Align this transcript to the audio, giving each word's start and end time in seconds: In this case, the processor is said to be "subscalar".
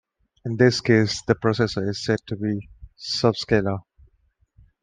In 0.45 0.57
this 0.57 0.81
case, 0.81 1.21
the 1.27 1.35
processor 1.35 1.87
is 1.87 2.03
said 2.03 2.17
to 2.25 2.35
be 2.35 2.67
"subscalar". 2.97 3.81